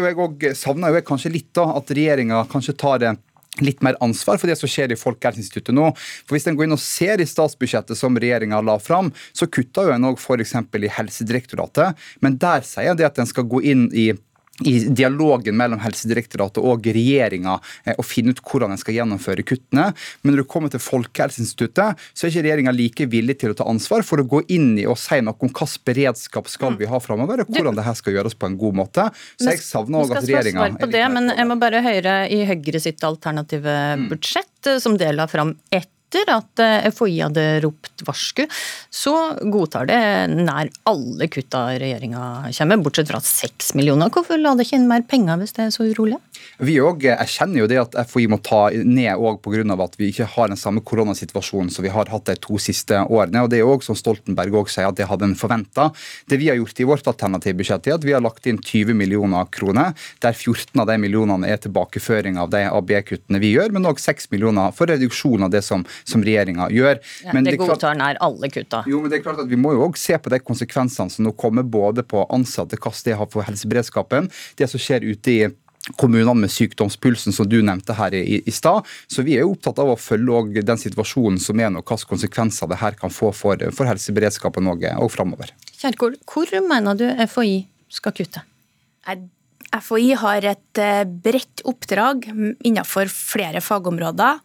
savner 0.51 0.99
jeg 0.99 1.07
kanskje 1.07 1.35
litt 1.39 1.51
da 1.55 1.69
at 1.79 1.95
regjeringa 1.95 2.43
kanskje 2.51 2.75
tar 2.75 2.99
det 2.99 3.15
litt 3.59 3.81
mer 3.83 3.97
ansvar 3.99 4.39
for 4.39 4.47
det 4.47 4.55
som 4.59 4.69
skjer 4.71 4.93
i 4.93 4.99
Folkehelseinstituttet 4.99 5.75
nå. 5.75 5.89
For 6.23 6.37
Hvis 6.37 6.47
en 6.47 6.55
går 6.55 6.69
inn 6.69 6.77
og 6.77 6.83
ser 6.83 7.19
i 7.19 7.27
statsbudsjettet 7.27 7.99
som 7.99 8.15
regjeringa 8.15 8.61
la 8.63 8.77
fram, 8.79 9.11
så 9.35 9.49
kutta 9.51 9.87
jo 9.87 9.95
en 9.95 10.07
òg 10.07 10.21
f.eks. 10.21 10.55
i 10.55 10.93
Helsedirektoratet, 10.95 11.99
men 12.23 12.39
der 12.39 12.63
sier 12.67 12.93
en 12.93 12.99
det 12.99 13.09
at 13.09 13.19
en 13.19 13.29
skal 13.29 13.49
gå 13.51 13.63
inn 13.73 13.89
i 13.91 14.11
i 14.65 14.79
dialogen 14.79 15.57
mellom 15.57 15.79
Helsedirektoratet 15.81 16.61
og 16.61 16.85
regjeringa 16.85 17.57
eh, 17.85 17.95
å 17.97 18.05
finne 18.05 18.35
ut 18.35 18.41
hvordan 18.45 18.73
en 18.73 18.81
skal 18.81 18.97
gjennomføre 18.97 19.45
kuttene. 19.47 19.89
Men 20.21 20.35
når 20.35 20.43
det 20.43 20.51
kommer 20.51 20.73
til 20.73 20.83
Folkehelseinstituttet, 20.83 22.01
så 22.13 22.25
er 22.25 22.33
ikke 22.33 22.45
regjeringa 22.45 22.75
like 22.75 23.07
villig 23.11 23.39
til 23.41 23.55
å 23.55 23.57
ta 23.57 23.67
ansvar 23.71 24.05
for 24.07 24.21
å 24.21 24.27
gå 24.27 24.43
inn 24.53 24.73
i 24.81 24.85
og 24.89 24.99
si 25.01 25.21
noe 25.23 25.37
om 25.37 25.49
hvilken 25.49 25.85
beredskap 25.87 26.49
skal 26.51 26.77
vi 26.79 26.89
ha 26.89 26.99
framover, 27.01 27.43
og 27.43 27.53
hvordan 27.53 27.77
det 27.77 27.85
her 27.87 27.97
skal 27.97 28.17
gjøres 28.17 28.37
på 28.37 28.49
en 28.49 28.59
god 28.61 28.77
måte. 28.83 29.07
Så 29.39 29.53
jeg 29.53 29.63
savner 29.63 30.03
òg 30.03 30.15
at 30.15 30.27
regjeringa 30.27 31.09
Men 31.11 31.33
jeg 31.33 31.47
må 31.49 31.57
bare 31.61 31.81
høre 31.85 32.15
i 32.31 32.43
Høyre 32.49 32.81
sitt 32.83 33.03
alternative 33.07 33.73
mm. 33.97 34.07
budsjett, 34.11 34.71
som 34.83 34.97
del 34.99 35.17
la 35.17 35.27
fram 35.31 35.55
ett 35.73 35.90
etter 36.11 36.31
at 36.33 36.59
eh, 36.59 36.89
FHI 36.91 37.19
hadde 37.23 37.45
ropt 37.63 38.03
varsku, 38.05 38.45
så 38.89 39.13
godtar 39.41 39.87
det 39.87 40.01
nær 40.31 40.69
alle 40.89 41.27
kutta 41.31 41.69
regjeringa 41.79 42.51
kommer, 42.57 42.81
bortsett 42.83 43.11
fra 43.11 43.21
seks 43.23 43.73
millioner. 43.77 44.11
Hvorfor 44.11 44.39
la 44.39 44.53
det 44.55 44.67
ikke 44.67 44.79
inn 44.79 44.89
mer 44.89 45.05
penger 45.07 45.39
hvis 45.39 45.55
det 45.55 45.67
er 45.67 45.73
så 45.73 45.87
urolig? 45.87 46.19
Vi 46.61 46.77
òg 46.83 47.05
erkjenner 47.13 47.63
jo 47.63 47.69
det 47.69 47.79
at 47.81 47.97
FHI 48.09 48.27
må 48.31 48.41
ta 48.43 48.67
ned 48.71 49.15
òg 49.15 49.41
pga. 49.41 49.61
at 49.81 49.95
vi 49.97 50.09
ikke 50.11 50.27
har 50.35 50.49
den 50.49 50.57
samme 50.57 50.81
koronasituasjonen 50.81 51.71
som 51.71 51.83
vi 51.85 51.93
har 51.93 52.09
hatt 52.09 52.25
de 52.25 52.35
to 52.35 52.57
siste 52.57 52.97
årene. 52.97 53.43
og 53.43 53.49
Det 53.49 53.59
er 53.59 53.69
òg 53.69 53.83
som 53.83 53.95
Stoltenberg 53.95 54.53
også 54.53 54.79
sier 54.79 54.89
at 54.89 54.97
det 54.97 55.07
hadde 55.07 55.25
en 55.25 55.35
forventa. 55.35 55.91
Det 56.27 56.37
vi 56.37 56.49
har 56.49 56.57
gjort 56.59 56.79
i 56.79 56.87
vårt 56.87 57.07
alternative 57.07 57.57
budsjett, 57.57 57.87
er 57.87 57.95
at 57.95 58.05
vi 58.05 58.13
har 58.13 58.21
lagt 58.21 58.45
inn 58.47 58.59
20 58.59 58.93
millioner 58.93 59.45
kroner, 59.51 59.93
der 60.21 60.33
14 60.33 60.81
av 60.81 60.87
de 60.87 60.97
millionene 61.01 61.47
er 61.47 61.61
tilbakeføring 61.61 62.37
av 62.41 62.51
de 62.51 62.65
ABE-kuttene 62.69 63.41
vi 63.41 63.53
gjør, 63.55 63.71
men 63.71 63.87
òg 63.89 64.01
6 64.01 64.29
millioner 64.31 64.73
for 64.75 64.91
reduksjon 64.91 65.43
av 65.43 65.51
det 65.53 65.63
som 65.65 65.85
som 66.03 66.23
regjeringa 66.25 66.69
gjør. 66.73 67.01
Ja, 67.25 67.35
men 67.35 67.45
det, 67.45 67.55
det 67.55 67.63
godtar 67.63 67.97
nær 67.99 68.19
alle 68.23 68.51
kutta. 68.51 68.83
Jo, 68.89 69.01
men 69.01 69.11
det 69.11 69.19
er 69.19 69.25
klart 69.25 69.41
at 69.43 69.49
Vi 69.51 69.59
må 69.59 69.73
jo 69.75 69.87
også 69.87 70.11
se 70.11 70.21
på 70.21 70.31
de 70.33 70.39
konsekvensene 70.43 71.13
som 71.13 71.27
nå 71.27 71.33
kommer 71.39 71.65
både 71.67 72.05
på 72.07 72.23
ansatte, 72.33 72.79
hva 72.81 72.93
det 73.05 73.17
har 73.17 73.29
for 73.31 73.45
helseberedskapen, 73.47 74.29
det 74.59 74.69
som 74.71 74.81
skjer 74.81 75.05
ute 75.07 75.33
i 75.33 75.41
kommunene 75.97 76.43
med 76.43 76.51
sykdomspulsen, 76.53 77.33
som 77.33 77.49
du 77.49 77.59
nevnte 77.65 77.95
her 77.97 78.13
i, 78.13 78.41
i 78.45 78.53
stad. 78.53 78.87
Så 79.11 79.25
vi 79.25 79.35
er 79.37 79.45
jo 79.45 79.55
opptatt 79.55 79.81
av 79.81 79.93
å 79.93 79.97
følge 79.99 80.63
den 80.65 80.79
situasjonen 80.79 81.41
som 81.41 81.59
er, 81.59 81.73
og 81.73 81.81
hvilke 81.81 82.13
konsekvenser 82.13 82.69
det 82.71 82.79
her 82.83 82.97
kan 82.99 83.13
få 83.13 83.33
for, 83.35 83.65
for 83.75 83.89
helseberedskapen 83.89 84.69
og, 84.71 84.85
og 85.01 85.11
framover. 85.13 85.53
Kjerkol, 85.81 86.17
hvor 86.29 86.53
mener 86.67 86.97
du 86.97 87.07
FHI 87.25 87.63
skal 87.91 88.15
kutte? 88.17 88.45
FHI 89.71 90.15
har 90.19 90.45
et 90.51 90.79
eh, 90.81 91.03
bredt 91.05 91.61
oppdrag 91.67 92.25
innenfor 92.67 93.07
flere 93.11 93.61
fagområder. 93.63 94.41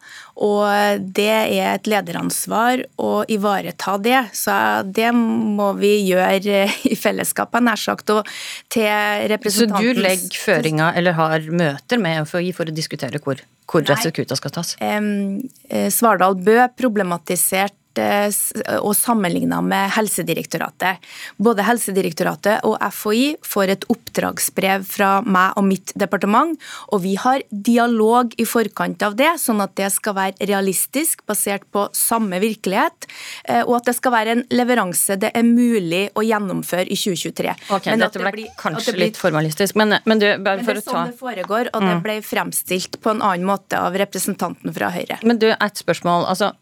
Og 0.47 1.03
det 1.17 1.27
er 1.27 1.73
et 1.73 1.89
lederansvar 1.89 2.85
å 3.01 3.11
ivareta 3.31 3.97
det. 3.99 4.21
Så 4.37 4.55
det 4.87 5.09
må 5.17 5.73
vi 5.81 5.93
gjøre 6.07 6.63
i 6.87 6.95
fellesskap, 6.95 7.57
nær 7.59 7.79
sagt. 7.81 8.13
Og 8.15 8.29
til 8.73 8.87
representantens... 9.33 9.97
Så 9.97 9.99
du 9.99 10.05
legger 10.05 10.43
føringa, 10.45 10.91
eller 10.95 11.17
har 11.17 11.49
møter 11.51 12.01
med 12.01 12.23
FHI 12.29 12.53
for 12.55 12.69
å 12.69 12.77
diskutere 12.77 13.19
hvor, 13.23 13.41
hvor 13.67 13.83
disse 13.87 14.13
kutta 14.15 14.37
skal 14.39 14.55
tas? 14.59 14.77
Um, 14.79 15.43
Svardal 15.91 16.39
Bø 16.39 16.61
problematiserte 16.77 17.75
Eh, 17.86 17.86
og 17.97 18.93
sammenligna 18.97 19.59
med 19.65 19.91
Helsedirektoratet. 19.95 21.03
Både 21.41 21.65
Helsedirektoratet 21.67 22.65
og 22.67 22.77
FHI 22.93 23.35
får 23.45 23.73
et 23.73 23.87
oppdragsbrev 23.91 24.85
fra 24.87 25.11
meg 25.25 25.57
og 25.57 25.67
mitt 25.67 25.93
departement, 25.99 26.55
og 26.93 27.03
vi 27.03 27.15
har 27.19 27.43
dialog 27.49 28.33
i 28.37 28.45
forkant 28.47 29.03
av 29.05 29.17
det, 29.19 29.33
sånn 29.41 29.61
at 29.63 29.75
det 29.79 29.89
skal 29.93 30.17
være 30.17 30.47
realistisk, 30.49 31.23
basert 31.29 31.65
på 31.73 31.87
samme 31.95 32.39
virkelighet, 32.43 33.09
eh, 33.49 33.63
og 33.63 33.79
at 33.79 33.91
det 33.91 33.97
skal 33.97 34.15
være 34.15 34.37
en 34.37 34.45
leveranse 34.53 35.17
det 35.21 35.31
er 35.35 35.45
mulig 35.47 36.07
å 36.17 36.23
gjennomføre 36.25 36.87
i 36.87 36.97
2023. 36.97 37.55
Okay, 37.77 37.93
men 37.93 38.05
Dette 38.05 38.21
ble 38.21 38.33
blir, 38.35 38.53
kanskje 38.59 38.95
blir, 38.95 39.07
litt 39.07 39.19
formalistisk, 39.19 39.77
men, 39.79 39.97
men 40.05 40.23
du, 40.23 40.27
bare 40.43 40.65
for 40.65 40.79
å 40.79 40.83
ta 40.83 40.87
det 40.87 40.87
er 40.87 40.89
sånn 40.93 41.13
det 41.13 41.21
foregår, 41.21 41.71
og 41.73 41.85
det 41.85 41.93
mm. 41.99 42.05
ble 42.05 42.17
fremstilt 42.25 42.99
på 43.03 43.13
en 43.13 43.23
annen 43.23 43.47
måte 43.47 43.79
av 43.81 43.97
representanten 43.97 44.75
fra 44.75 44.91
Høyre. 44.93 45.21
Men 45.27 45.41
du, 45.41 45.49
et 45.53 45.85
spørsmål. 45.85 46.27
altså 46.31 46.53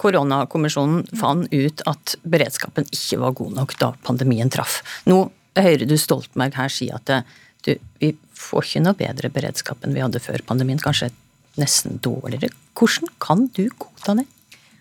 Koronakommisjonen 0.00 1.04
fant 1.18 1.48
ut 1.52 1.82
at 1.90 2.16
beredskapen 2.22 2.88
ikke 2.90 3.20
var 3.22 3.36
god 3.38 3.56
nok 3.60 3.74
da 3.80 3.92
pandemien 4.06 4.50
traff. 4.52 4.80
Nå 5.08 5.26
hører 5.58 5.86
du 5.88 5.96
Stoltenberg 6.00 6.56
her 6.58 6.72
si 6.72 6.90
at 6.94 7.10
du, 7.64 7.74
vi 8.02 8.12
får 8.36 8.66
ikke 8.66 8.84
noe 8.84 8.98
bedre 8.98 9.30
beredskap 9.32 9.84
enn 9.84 9.94
vi 9.96 10.02
hadde 10.04 10.22
før 10.22 10.42
pandemien, 10.46 10.80
kanskje 10.82 11.12
nesten 11.60 12.00
dårligere. 12.02 12.52
Hvordan 12.74 13.12
kan 13.22 13.46
du 13.54 13.68
godta 13.78 14.16
det? 14.18 14.26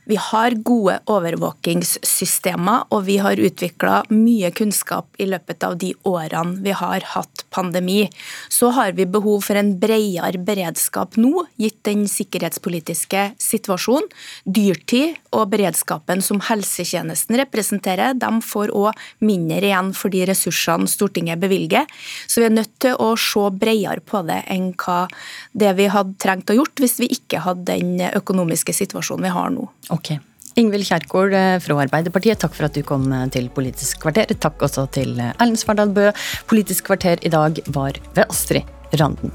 Vi 0.05 0.15
har 0.19 0.51
gode 0.51 0.97
overvåkingssystemer, 1.07 2.89
og 2.91 3.05
vi 3.07 3.15
har 3.23 3.39
utvikla 3.39 4.01
mye 4.11 4.49
kunnskap 4.51 5.07
i 5.15 5.29
løpet 5.31 5.63
av 5.63 5.77
de 5.79 5.93
årene 6.03 6.59
vi 6.65 6.73
har 6.75 7.05
hatt 7.13 7.45
pandemi. 7.55 8.09
Så 8.51 8.73
har 8.75 8.91
vi 8.97 9.05
behov 9.07 9.45
for 9.47 9.55
en 9.55 9.77
bredere 9.79 10.41
beredskap 10.43 11.15
nå, 11.15 11.45
gitt 11.55 11.79
den 11.87 12.03
sikkerhetspolitiske 12.11 13.29
situasjonen. 13.39 14.09
Dyrtid 14.43 15.21
og 15.31 15.53
beredskapen 15.53 16.19
som 16.25 16.43
helsetjenesten 16.49 17.39
representerer, 17.39 18.17
de 18.19 18.31
får 18.43 18.75
òg 18.75 18.99
mindre 19.23 19.69
igjen 19.69 19.93
for 19.95 20.11
de 20.11 20.25
ressursene 20.27 20.91
Stortinget 20.91 21.39
bevilger. 21.39 21.87
Så 22.27 22.43
vi 22.43 22.49
er 22.49 22.57
nødt 22.57 22.75
til 22.83 22.99
å 22.99 23.13
se 23.15 23.45
bredere 23.55 24.03
på 24.03 24.25
det 24.27 24.41
enn 24.51 24.73
hva 24.83 25.05
det 25.55 25.71
vi 25.79 25.87
hadde 25.95 26.19
trengt 26.19 26.51
å 26.51 26.59
gjort 26.59 26.83
hvis 26.83 26.99
vi 26.99 27.11
ikke 27.15 27.45
hadde 27.47 27.71
den 27.71 28.03
økonomiske 28.11 28.75
situasjonen 28.75 29.29
vi 29.29 29.35
har 29.39 29.55
nå. 29.55 29.69
Ok. 29.93 30.15
Ingvild 30.59 30.85
Kjerkol 30.85 31.33
eh, 31.33 31.59
fra 31.61 31.77
Arbeiderpartiet, 31.81 32.39
takk 32.41 32.53
for 32.57 32.67
at 32.67 32.75
du 32.77 32.83
kom 32.85 33.07
eh, 33.13 33.25
til 33.33 33.49
Politisk 33.53 34.03
kvarter. 34.03 34.29
Takk 34.37 34.61
også 34.67 34.85
til 34.93 35.15
eh, 35.17 35.33
Erlend 35.39 35.61
Svardal 35.61 35.93
Bø. 35.93 36.09
Politisk 36.49 36.89
kvarter 36.91 37.21
i 37.25 37.31
dag 37.33 37.57
var 37.73 37.97
ved 38.13 38.27
Astrid 38.27 38.69
Randen. 38.99 39.33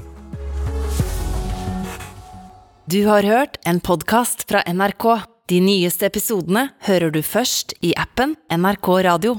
Du 2.89 3.03
har 3.05 3.27
hørt 3.27 3.59
en 3.69 3.81
podkast 3.83 4.47
fra 4.49 4.63
NRK. 4.65 5.05
De 5.49 5.59
nyeste 5.61 6.07
episodene 6.07 6.69
hører 6.87 7.11
du 7.13 7.19
først 7.25 7.75
i 7.85 7.91
appen 7.99 8.35
NRK 8.53 8.89
Radio. 9.05 9.35